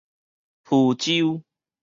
[0.63, 1.43] 浮洲